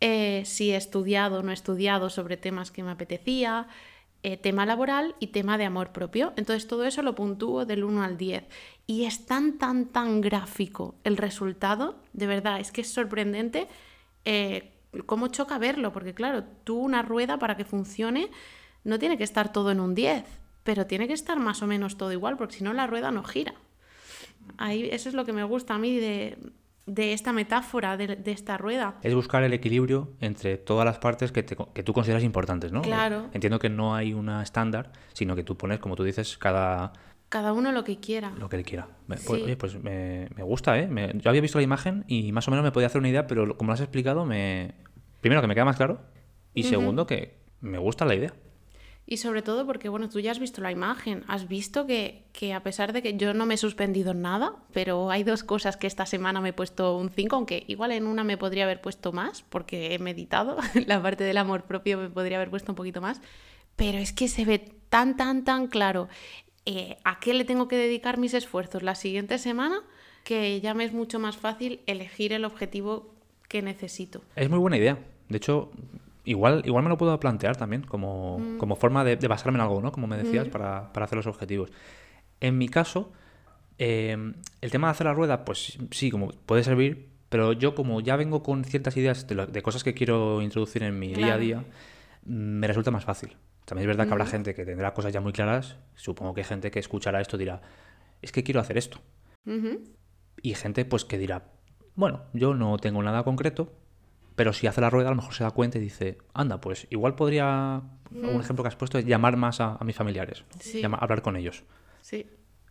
[0.00, 3.66] eh, si he estudiado o no he estudiado sobre temas que me apetecía,
[4.22, 6.32] eh, tema laboral y tema de amor propio.
[6.36, 8.44] Entonces todo eso lo puntúo del 1 al 10.
[8.86, 13.66] Y es tan, tan, tan gráfico el resultado, de verdad, es que es sorprendente
[14.24, 14.70] eh,
[15.06, 18.30] cómo choca verlo, porque claro, tú una rueda para que funcione
[18.84, 20.24] no tiene que estar todo en un 10,
[20.64, 23.22] pero tiene que estar más o menos todo igual, porque si no la rueda no
[23.24, 23.54] gira.
[24.58, 26.36] Ahí, eso es lo que me gusta a mí de,
[26.86, 28.96] de esta metáfora, de, de esta rueda.
[29.02, 32.82] Es buscar el equilibrio entre todas las partes que, te- que tú consideras importantes, ¿no?
[32.82, 33.28] Claro.
[33.32, 36.92] Entiendo que no hay una estándar, sino que tú pones, como tú dices, cada
[37.28, 38.32] Cada uno lo que quiera.
[38.38, 38.88] lo que él quiera.
[39.16, 39.32] Sí.
[39.32, 40.86] Oye, pues me, me gusta, ¿eh?
[40.88, 43.26] Me- yo había visto la imagen y más o menos me podía hacer una idea,
[43.26, 44.74] pero como lo has explicado, me...
[45.20, 46.00] primero que me queda más claro
[46.54, 48.34] y segundo que me gusta la idea.
[49.06, 52.54] Y sobre todo porque, bueno, tú ya has visto la imagen, has visto que, que
[52.54, 55.76] a pesar de que yo no me he suspendido en nada, pero hay dos cosas
[55.76, 58.80] que esta semana me he puesto un 5, aunque igual en una me podría haber
[58.80, 62.76] puesto más, porque he meditado, la parte del amor propio me podría haber puesto un
[62.76, 63.20] poquito más,
[63.76, 66.08] pero es que se ve tan, tan, tan claro
[66.64, 69.82] eh, a qué le tengo que dedicar mis esfuerzos la siguiente semana,
[70.22, 73.12] que ya me es mucho más fácil elegir el objetivo
[73.48, 74.22] que necesito.
[74.36, 74.98] Es muy buena idea.
[75.28, 75.72] De hecho,
[76.24, 78.58] igual, igual me lo puedo plantear también como, Mm.
[78.58, 79.92] como forma de, de basarme en algo, ¿no?
[79.92, 81.70] Como me decías, para, para hacer los objetivos.
[82.40, 83.12] En mi caso,
[83.78, 84.16] eh,
[84.60, 88.16] el tema de hacer la rueda, pues sí, como puede servir, pero yo como ya
[88.16, 91.38] vengo con ciertas ideas de, lo- de cosas que quiero introducir en mi día a
[91.38, 91.40] Claro.
[91.40, 91.58] día,
[92.26, 93.36] mm, me resulta más fácil.
[93.64, 95.76] También es verdad que habrá gente que tendrá cosas ya muy claras.
[95.94, 97.62] Supongo que hay gente que escuchará esto dirá,
[98.20, 98.98] es que quiero hacer esto.
[99.46, 99.82] Ujú.
[100.42, 101.44] Y gente pues que dirá,
[101.94, 103.72] bueno, yo no tengo nada concreto,
[104.34, 106.86] pero si hace la rueda a lo mejor se da cuenta y dice, anda, pues
[106.90, 110.80] igual podría, un ejemplo que has puesto es llamar más a, a mis familiares, Sí.
[110.80, 111.64] llama- hablar con ellos.
[112.00, 112.26] Sí.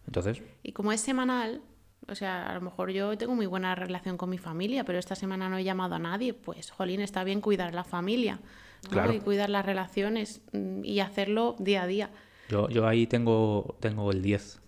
[0.06, 1.62] Entonces, Y como es semanal,
[2.08, 5.16] o sea, a lo mejor yo tengo muy buena relación con mi familia, pero esta
[5.16, 8.40] semana no he llamado a nadie, pues, jolín, está bien cuidar la familia,
[8.86, 8.90] ¿no?
[8.90, 9.14] Claro.
[9.14, 12.10] Y cuidar las relaciones mm, y hacerlo día a día.
[12.50, 14.60] yo, yo ahí tengo, tengo el 10.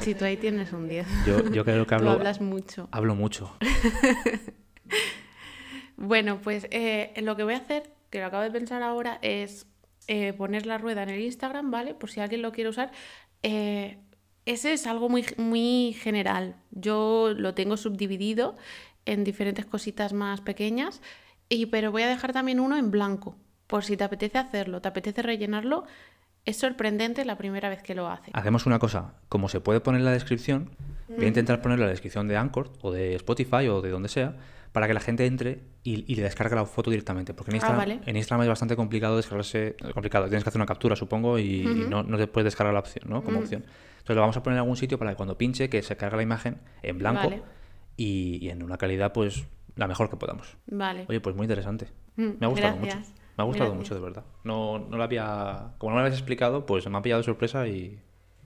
[0.00, 1.06] Si tú ahí tienes un 10.
[1.26, 2.88] Yo, yo creo que Tú hablo, hablas mucho.
[2.90, 3.54] hablo mucho.
[6.02, 9.66] Bueno, pues eh, lo que voy a hacer, que lo acabo de pensar ahora, es
[10.08, 11.94] eh, poner la rueda en el Instagram, ¿vale?
[11.94, 12.90] Por si alguien lo quiere usar.
[13.44, 13.98] Eh,
[14.44, 16.56] ese es algo muy, muy general.
[16.72, 18.56] Yo lo tengo subdividido
[19.04, 21.00] en diferentes cositas más pequeñas,
[21.48, 23.36] y, pero voy a dejar también uno en blanco,
[23.68, 25.84] por si te apetece hacerlo, te apetece rellenarlo.
[26.44, 28.34] Es sorprendente la primera vez que lo haces.
[28.34, 30.74] Hacemos una cosa, como se puede poner en la descripción,
[31.08, 34.36] voy a intentar poner la descripción de Anchor o de Spotify o de donde sea,
[34.72, 37.34] para que la gente entre y, y le descargue la foto directamente.
[37.34, 38.00] Porque en Ah, Instagram, vale.
[38.06, 41.86] en Instagram es bastante complicado descargarse, complicado, tienes que hacer una captura, supongo, y, y
[41.88, 43.22] no, no te puedes descargar la opción, ¿no?
[43.22, 43.62] Como opción.
[43.92, 46.16] Entonces lo vamos a poner en algún sitio para que cuando pinche, que se cargue
[46.16, 47.42] la imagen en blanco Vale.
[47.96, 49.44] y, y en una calidad, pues,
[49.76, 50.56] la mejor que podamos.
[50.66, 51.04] Vale.
[51.08, 51.88] Oye, pues muy interesante.
[52.16, 52.96] Mm, Me ha gustado mucho.
[52.96, 53.76] Me ha gustado Gracias.
[53.90, 54.24] mucho, de verdad.
[54.44, 55.74] No, no lo había.
[55.78, 57.98] Como no me lo habías explicado, pues me ha pillado de sorpresa y.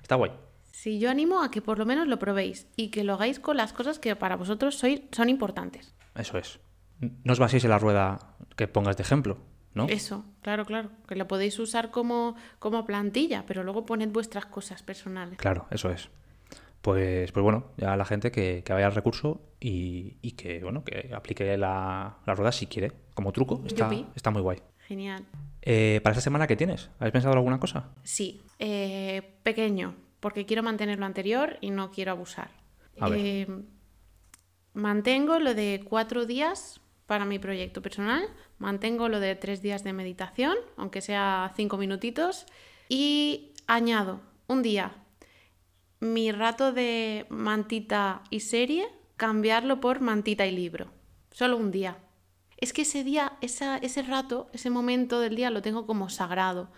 [0.03, 0.31] Está guay.
[0.77, 3.57] Sí, yo animo a que por lo menos lo probéis y que lo hagáis con
[3.57, 5.95] las cosas que para vosotros sois, son importantes.
[6.15, 6.61] Eso es.
[7.01, 9.39] No os baséis en la rueda que pongas de ejemplo,
[9.73, 9.87] ¿no?
[9.89, 10.91] Eso, claro, claro.
[11.09, 15.39] Que lo podéis usar como, como plantilla, pero luego poned vuestras cosas personales.
[15.39, 16.11] Claro, eso es.
[16.83, 20.85] Pues, pues bueno, ya la gente que, que vaya al recurso y, y que, bueno,
[20.85, 23.63] que aplique la, la rueda si quiere, como truco.
[23.65, 24.59] Está, está muy guay.
[24.87, 25.25] Genial.
[25.63, 26.91] Eh, ¿Para esta semana qué tienes?
[26.99, 27.93] ¿Habéis pensado en alguna cosa?
[28.05, 29.95] Sí, eh, pequeño,
[30.27, 32.51] porque quiero mantener lo anterior y no quiero abusar.
[32.99, 33.21] A ver.
[33.23, 33.47] Eh,
[34.73, 38.25] mantengo lo de cuatro días para mi proyecto personal,
[38.59, 42.45] mantengo lo de tres días de meditación, aunque sea cinco minutitos,
[42.89, 44.97] y añado un día
[46.01, 50.89] mi rato de mantita y serie, cambiarlo por mantita y libro.
[51.31, 51.99] Solo un día.
[52.57, 56.73] Es que ese día, esa- ese rato, ese momento del día lo tengo como sagrado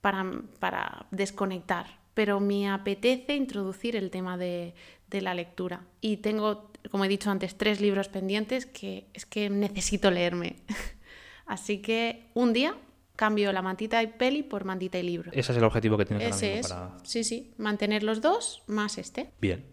[0.00, 0.24] para,
[0.60, 1.99] para desconectar.
[2.14, 4.74] Pero me apetece introducir el tema de,
[5.08, 5.86] de la lectura.
[6.00, 10.56] Y tengo, como he dicho antes, tres libros pendientes que es que necesito leerme.
[11.46, 12.76] Así que un día
[13.16, 15.30] cambio la mantita y peli por mantita y libro.
[15.34, 16.68] Ese es el objetivo que tienes Ese es.
[16.68, 16.96] para.
[17.02, 17.52] Sí, sí.
[17.58, 19.30] Mantener los dos más este.
[19.40, 19.66] Bien.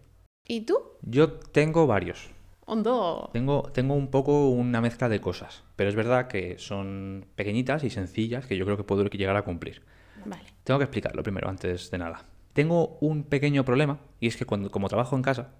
[0.46, 0.78] ¿Y tú?
[1.02, 2.28] Yo tengo varios.
[2.66, 3.30] Hondo.
[3.32, 7.90] Tengo, tengo un poco una mezcla de cosas, pero es verdad que son pequeñitas y
[7.90, 9.82] sencillas que yo creo que puedo llegar a cumplir.
[10.24, 10.44] Vale.
[10.64, 12.24] Tengo que explicarlo primero, antes de nada.
[12.52, 15.50] Tengo un pequeño problema y es que cuando, como trabajo en casa,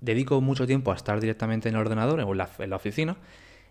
[0.00, 3.16] dedico mucho tiempo a estar directamente en el ordenador o en la, en la oficina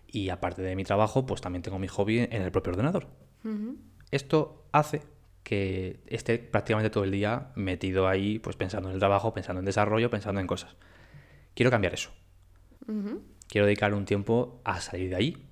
[0.06, 3.06] y aparte de mi trabajo, pues también tengo mi hobby en el propio ordenador.
[4.10, 5.02] Esto hace
[5.42, 9.64] que esté prácticamente todo el día metido ahí, pues pensando en el trabajo, pensando en
[9.64, 10.74] desarrollo, pensando en cosas.
[11.54, 12.10] Quiero cambiar eso.
[13.48, 15.45] Quiero dedicar un tiempo a salir de ahí,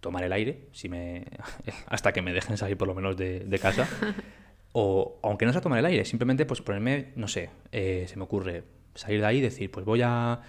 [0.00, 1.24] tomar el aire, si me...
[1.86, 3.88] hasta que me dejen salir por lo menos de, de casa.
[4.72, 8.24] o aunque no sea tomar el aire, simplemente pues ponerme, no sé, eh, se me
[8.24, 10.40] ocurre salir de ahí y decir, pues voy a,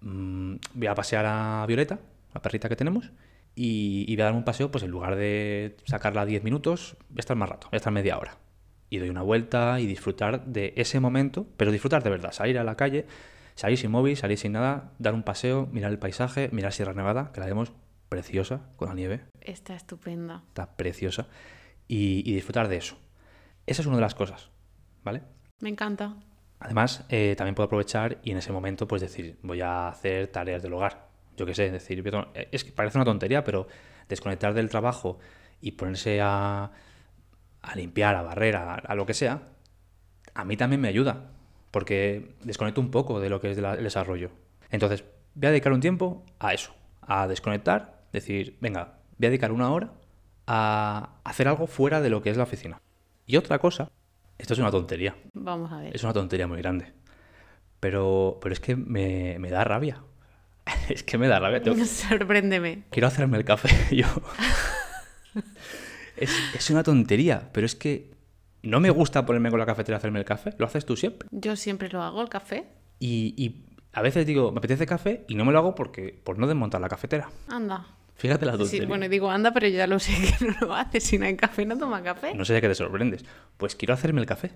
[0.00, 1.98] mm, voy a pasear a Violeta,
[2.32, 3.12] la perrita que tenemos,
[3.54, 7.18] y, y voy a dar un paseo, pues en lugar de sacarla 10 minutos, voy
[7.18, 8.38] a estar más rato, voy a estar media hora.
[8.88, 12.64] Y doy una vuelta y disfrutar de ese momento, pero disfrutar de verdad, salir a
[12.64, 13.04] la calle,
[13.54, 17.30] salir sin móvil, salir sin nada, dar un paseo, mirar el paisaje, mirar Sierra Nevada,
[17.32, 17.72] que la vemos
[18.20, 20.42] preciosa con la nieve, Está estupenda.
[20.48, 21.28] está preciosa,
[21.88, 22.98] y, y disfrutar de eso.
[23.66, 24.50] Esa es una de las cosas,
[25.02, 25.22] ¿vale?
[25.60, 26.16] Me encanta.
[26.58, 30.62] Además, eh, también puedo aprovechar y en ese momento, pues decir, voy a hacer tareas
[30.62, 31.08] del hogar.
[31.36, 33.66] Yo qué sé, decir, voy a to- es que parece una tontería, pero
[34.08, 35.18] desconectar del trabajo
[35.62, 36.70] y ponerse a,
[37.62, 39.48] a limpiar, a barrer, a, a lo que sea,
[40.34, 41.30] a mí también me ayuda,
[41.70, 44.30] porque desconecto un poco de lo que es la- el desarrollo.
[44.70, 49.52] Entonces, voy a dedicar un tiempo a eso, a desconectar, decir, venga, voy a dedicar
[49.52, 49.92] una hora
[50.46, 52.80] a hacer algo fuera de lo que es la oficina.
[53.26, 53.90] Y otra cosa
[54.38, 55.14] Esto es una tontería.
[55.34, 55.94] Vamos a ver.
[55.94, 56.92] Es una tontería muy grande.
[57.78, 60.02] Pero, pero es que me, me da rabia.
[60.88, 61.62] es que me da rabia.
[61.62, 62.84] Tengo- Sorpréndeme.
[62.90, 64.06] Quiero hacerme el café yo.
[66.16, 68.10] es, es una tontería, pero es que
[68.62, 70.52] no me gusta ponerme con la cafetera a hacerme el café.
[70.58, 71.28] Lo haces tú siempre.
[71.30, 72.66] Yo siempre lo hago, el café.
[72.98, 76.38] Y, y a veces digo, me apetece café y no me lo hago porque por
[76.38, 77.30] no desmontar la cafetera.
[77.48, 77.86] Anda.
[78.20, 78.86] Fíjate la Sí, tontería.
[78.88, 81.00] bueno, digo anda, pero yo ya lo sé que no lo hace.
[81.00, 82.34] Si no hay café, no toma café.
[82.34, 83.24] No sé de qué te sorprendes.
[83.56, 84.52] Pues quiero hacerme el café.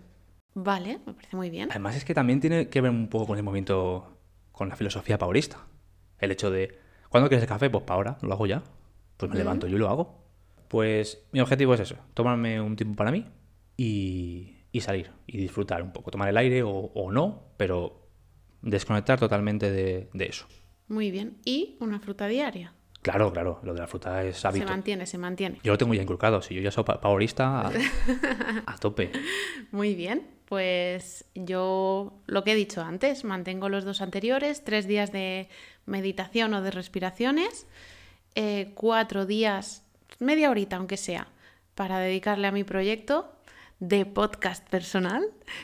[0.54, 1.70] Vale, me parece muy bien.
[1.70, 4.18] Además es que también tiene que ver un poco con el movimiento,
[4.52, 5.66] con la filosofía paulista.
[6.18, 7.70] El hecho de, ¿cuándo quieres el café?
[7.70, 8.62] Pues para ahora, lo hago ya.
[9.16, 10.22] Pues me levanto yo y lo hago.
[10.68, 13.26] Pues mi objetivo es eso, tomarme un tiempo para mí
[13.76, 18.08] y, y salir y disfrutar un poco, tomar el aire o, o no, pero
[18.62, 20.46] desconectar totalmente de, de eso.
[20.88, 21.38] Muy bien.
[21.44, 22.74] Y una fruta diaria.
[23.04, 24.66] Claro, claro, lo de la fruta es Se hábito.
[24.66, 25.60] mantiene, se mantiene.
[25.62, 27.70] Yo lo tengo ya inculcado, si yo ya soy pa- paulista a,
[28.66, 29.12] a tope.
[29.72, 35.12] Muy bien, pues yo lo que he dicho antes, mantengo los dos anteriores, tres días
[35.12, 35.50] de
[35.84, 37.66] meditación o de respiraciones,
[38.36, 39.84] eh, cuatro días,
[40.18, 41.28] media horita aunque sea,
[41.74, 43.30] para dedicarle a mi proyecto
[43.80, 45.22] de podcast personal,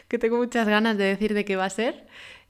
[0.08, 2.06] que tengo muchas ganas de decir de qué va a ser.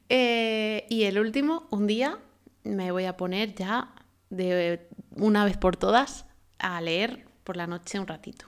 [0.09, 2.19] Eh, y el último, un día,
[2.65, 3.95] me voy a poner ya
[4.31, 6.27] de una vez por todas
[6.59, 8.47] a leer por la noche un ratito.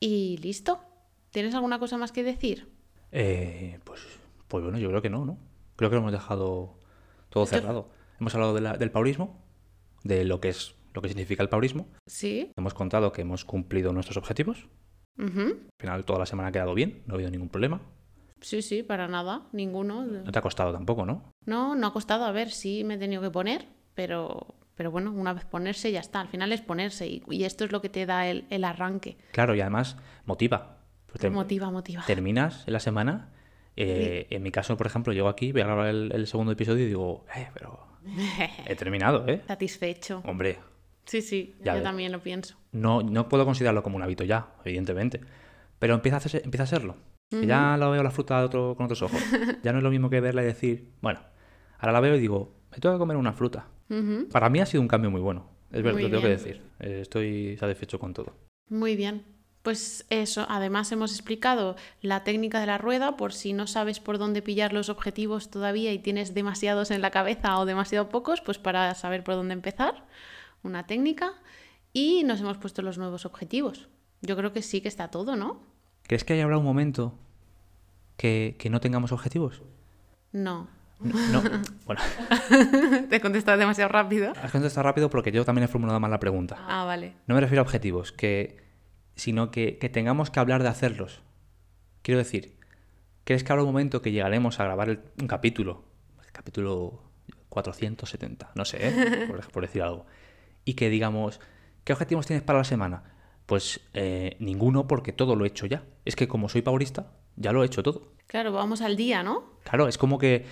[0.00, 0.80] Y listo.
[1.30, 2.70] ¿Tienes alguna cosa más que decir?
[3.10, 4.00] Eh, pues,
[4.48, 5.38] pues bueno, yo creo que no, ¿no?
[5.76, 6.78] Creo que lo hemos dejado
[7.30, 7.90] todo cerrado.
[8.20, 9.42] Hemos hablado de la- del paurismo,
[10.04, 11.88] de lo que es lo que significa el paurismo.
[12.06, 12.52] Sí.
[12.56, 14.68] Hemos contado que hemos cumplido nuestros objetivos.
[15.18, 15.40] Ujú.
[15.40, 17.80] Al final toda la semana ha quedado bien, no ha habido ningún problema.
[18.40, 20.04] Sí, sí, para nada, ninguno.
[20.04, 21.32] No te ha costado tampoco, ¿no?
[21.46, 22.24] No, no ha costado.
[22.26, 26.00] A ver, sí me he tenido que poner, pero, pero bueno, una vez ponerse ya
[26.00, 26.20] está.
[26.20, 29.16] Al final es ponerse y, y esto es lo que te da el, el arranque.
[29.32, 30.78] Claro, y además motiva.
[31.18, 32.02] Te- Motiva, motiva.
[32.06, 33.30] terminas en la semana.
[33.76, 36.84] eh, En mi caso, por ejemplo, llego aquí, voy a grabar el, el segundo episodio
[36.84, 37.86] y digo, eh, pero
[38.66, 39.42] he terminado, ¿eh?
[39.46, 40.22] Satisfecho.
[40.26, 40.58] Hombre,
[41.06, 41.82] Sí, sí, Ya yo ves.
[41.82, 42.56] también lo pienso.
[42.72, 45.20] no, no puedo considerarlo como un hábito ya, evidentemente.
[45.78, 46.96] Pero empieza a, hacerse- empieza a serlo.
[47.30, 49.20] Ya lo veo la fruta de otro- con otros ojos.
[49.62, 51.20] Ya no es lo mismo que verla y decir, bueno,
[51.78, 53.66] ahora la veo y digo, me tengo que comer una fruta.
[54.32, 55.46] Para mí ha sido un cambio muy bueno.
[55.70, 56.62] Es verdad, lo tengo que decir.
[56.80, 58.32] Eh, estoy satisfecho con todo.
[58.68, 59.24] Muy bien.
[59.62, 64.18] Pues eso, además hemos explicado la técnica de la rueda por si no sabes por
[64.18, 68.58] dónde pillar los objetivos todavía y tienes demasiados en la cabeza o demasiado pocos, pues
[68.58, 70.06] para saber por dónde empezar,
[70.62, 71.32] una técnica.
[71.92, 73.88] Y nos hemos puesto los nuevos objetivos.
[74.20, 75.62] Yo creo que sí que está todo, ¿no?
[76.02, 77.14] ¿Crees que haya habrá un momento
[78.16, 79.62] que, que no tengamos objetivos?
[80.32, 80.68] No.
[81.04, 81.62] No, no.
[81.86, 82.00] bueno,
[83.10, 84.32] Te he contestado demasiado rápido.
[84.42, 86.56] has contestado rápido porque yo también he formulado mal la pregunta.
[86.66, 87.14] Ah, vale.
[87.26, 88.56] No me refiero a objetivos, que,
[89.14, 91.20] sino que, que tengamos que hablar de hacerlos.
[92.02, 92.56] Quiero decir,
[93.24, 95.84] ¿crees que habrá un momento que llegaremos a grabar el- un capítulo?
[96.24, 97.02] El capítulo
[97.48, 99.26] 470, no sé, ¿eh?
[99.28, 100.06] por, por decir algo.
[100.64, 101.40] Y que digamos,
[101.84, 103.02] ¿qué objetivos tienes para la semana?
[103.46, 105.82] Pues eh, ninguno porque todo lo he hecho ya.
[106.06, 108.12] Es que como soy paulista, ya lo he hecho todo.
[108.26, 109.44] Claro, vamos al día, ¿no?
[109.64, 110.46] Claro, es como que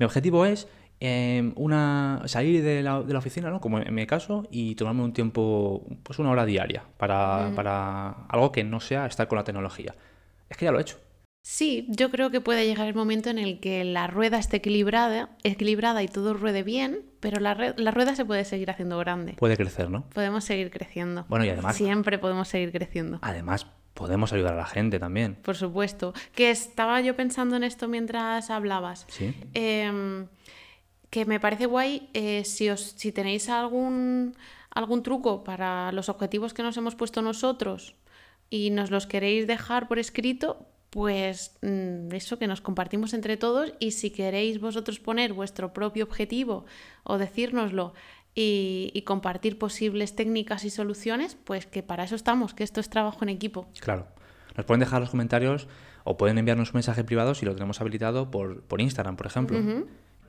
[0.00, 0.66] mi objetivo es
[0.98, 3.60] eh, una salir de la, de la oficina, ¿no?
[3.60, 8.50] Como en mi caso, y tomarme un tiempo, pues una hora diaria, para, para algo
[8.50, 9.94] que no sea estar con la tecnología.
[10.48, 10.98] Es que ya lo he hecho.
[11.42, 15.30] Sí, yo creo que puede llegar el momento en el que la rueda esté equilibrada,
[15.42, 19.34] equilibrada y todo ruede bien, pero la, la rueda se puede seguir haciendo grande.
[19.38, 20.04] Puede crecer, ¿no?
[20.10, 21.24] Podemos seguir creciendo.
[21.28, 23.18] Bueno, y además, Siempre podemos seguir creciendo.
[23.22, 25.36] además podemos ayudar a la gente también.
[25.36, 26.14] Por supuesto.
[26.34, 29.06] Que estaba yo pensando en esto mientras hablabas.
[29.08, 29.34] Sí.
[29.54, 30.26] Em,
[31.10, 34.36] que me parece guay eh, si, os, si tenéis algún,
[34.70, 37.96] algún truco para los objetivos que nos hemos puesto nosotros
[38.48, 43.72] y nos los queréis dejar por escrito, pues mm, eso que nos compartimos entre todos
[43.78, 46.64] y si queréis vosotros poner vuestro propio objetivo
[47.04, 47.94] o decírnoslo
[48.40, 52.88] y, y compartir posibles técnicas y soluciones, pues que para eso estamos, que esto es
[52.88, 53.68] trabajo en equipo.
[53.80, 54.06] Claro.
[54.56, 55.68] Nos pueden dejar los comentarios
[56.04, 59.58] o pueden enviarnos un mensaje privado si lo tenemos habilitado por, por Instagram, por ejemplo.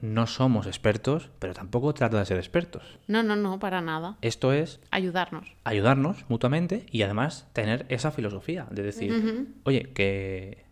[0.02, 2.84] No somos expertos, pero tampoco trata de ser expertos.
[3.08, 4.18] No, no, no, para nada.
[4.22, 5.54] Esto es Ayudarnos.
[5.64, 10.66] ayudarnos mutuamente y además tener esa filosofía de decir, oye, que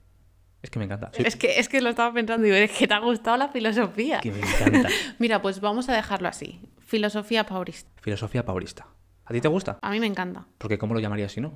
[0.63, 1.11] es que me encanta.
[1.15, 3.37] Soy- Es que, es que lo estaba pensando y digo, es que te ha gustado
[3.37, 4.19] la filosofía.
[4.19, 4.89] que me encanta.
[5.19, 6.59] Mira, pues vamos a dejarlo así.
[6.89, 7.87] Filosofía paurista.
[8.01, 8.87] filosofía paulista.
[9.25, 9.77] ¿A ti te gusta?
[9.79, 10.47] A mí me encanta.
[10.57, 11.53] Porque ¿cómo lo llamarías si no?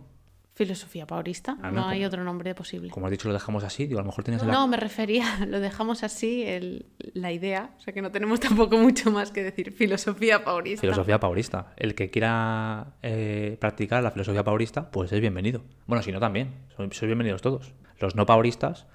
[0.53, 1.57] Filosofía paurista.
[1.63, 2.91] Ah, no no, hay como- otro nombre posible.
[2.91, 3.87] Como has dicho, lo dejamos así.
[3.87, 4.53] Digo, a lo mejor tienes en la...
[4.53, 7.71] No, me refería, lo dejamos así, el- la idea.
[7.77, 9.71] O sea que no tenemos tampoco mucho más que decir.
[9.71, 10.81] Filosofía paurista.
[10.81, 11.73] Filosofía paulista.
[11.77, 15.63] El que quiera eh, practicar la filosofía paulista, pues es bienvenido.
[15.87, 16.51] Bueno, si no, también.
[16.77, 17.73] Sois bienvenidos todos.
[17.99, 18.85] los no pauristas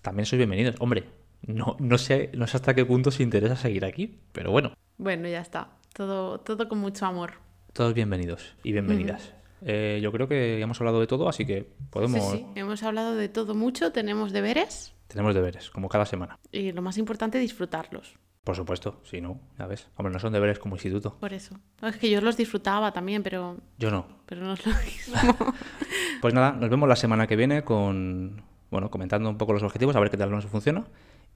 [0.00, 0.76] también sois bienvenidos.
[0.78, 1.04] Hombre,
[1.42, 4.72] no, no, sé, no sé hasta qué punto os interesa seguir aquí, pero bueno.
[4.96, 5.68] Bueno, ya está.
[5.92, 7.34] Todo, todo con mucho amor.
[7.72, 9.34] Todos bienvenidos y bienvenidas.
[9.62, 12.30] Eh, yo creo que ya hemos hablado de todo, así que podemos...
[12.30, 14.94] Sí, sí, hemos hablado de todo mucho, tenemos deberes.
[15.08, 16.38] Tenemos deberes, como cada semana.
[16.52, 18.14] Y lo más importante, disfrutarlos.
[18.44, 19.88] Por supuesto, si no, ya ves.
[19.96, 21.16] Hombre, no son deberes como instituto.
[21.18, 21.58] Por eso.
[21.82, 23.56] Es que yo los disfrutaba también, pero...
[23.78, 24.06] Yo no.
[24.26, 25.34] Pero no es lo mismo.
[26.20, 28.42] pues nada, nos vemos la semana que viene con...
[28.70, 30.84] Bueno, comentando un poco los objetivos, a ver qué tal nos funciona.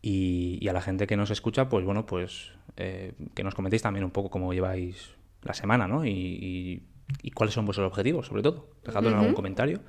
[0.01, 3.83] Y, y a la gente que nos escucha, pues bueno, pues eh, que nos comentéis
[3.83, 5.11] también un poco cómo lleváis
[5.43, 6.07] la semana, ¿no?
[6.07, 6.83] Y, y,
[7.23, 8.71] y cuáles son vuestros objetivos, sobre todo.
[8.85, 9.81] Dejadlo en algún comentario.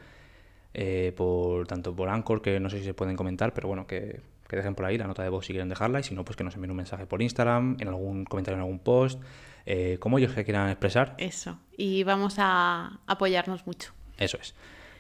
[0.74, 4.22] Eh, por tanto por Anchor, que no sé si se pueden comentar, pero bueno, que,
[4.48, 6.36] que, dejen por ahí la nota de voz si quieren dejarla, y si no, pues
[6.36, 9.20] que nos envíen un mensaje por Instagram, en algún comentario en algún post,
[9.66, 11.16] eh, como ellos que quieran expresar.
[11.18, 13.94] Eso, y vamos a apoyarnos mucho.
[14.18, 14.54] Eso es.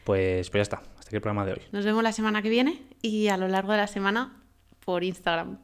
[0.05, 1.61] Pues, pues ya está, hasta aquí el programa de hoy.
[1.71, 4.41] Nos vemos la semana que viene y a lo largo de la semana
[4.83, 5.59] por Instagram,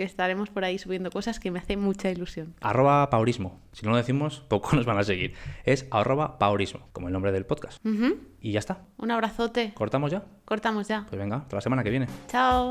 [0.00, 2.54] que estaremos por ahí subiendo cosas que me hace mucha ilusión.
[2.62, 3.60] Arroba paurismo.
[3.72, 5.34] Si no lo decimos, poco nos van a seguir.
[5.64, 7.84] Es arroba paurismo, como el nombre del podcast.
[7.84, 8.18] Uh -huh.
[8.40, 8.80] Y ya está.
[8.96, 9.74] Un abrazote.
[9.74, 10.24] ¿Cortamos ya?
[10.46, 11.04] Cortamos ya.
[11.06, 12.06] Pues venga, hasta la semana que viene.
[12.28, 12.70] Chao.